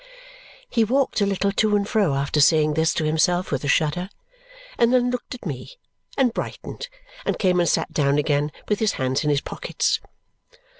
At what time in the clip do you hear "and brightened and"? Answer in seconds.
6.17-7.37